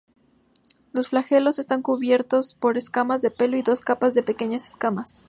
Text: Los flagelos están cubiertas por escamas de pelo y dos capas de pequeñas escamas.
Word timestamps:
Los 0.93 1.09
flagelos 1.09 1.59
están 1.59 1.83
cubiertas 1.83 2.55
por 2.55 2.75
escamas 2.79 3.21
de 3.21 3.29
pelo 3.29 3.55
y 3.55 3.61
dos 3.61 3.81
capas 3.81 4.15
de 4.15 4.23
pequeñas 4.23 4.65
escamas. 4.65 5.19